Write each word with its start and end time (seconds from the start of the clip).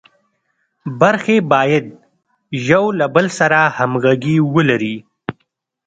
برخې 1.01 1.37
باید 1.51 1.85
یو 2.69 2.83
له 2.99 3.05
بل 3.15 3.25
سره 3.39 3.59
همغږي 3.77 4.37
ولري. 4.53 4.95